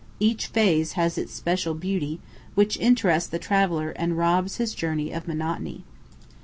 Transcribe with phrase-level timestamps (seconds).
[0.19, 2.19] Each phase has its special beauty,
[2.55, 5.83] which interests the traveller and robs his journey of monotony.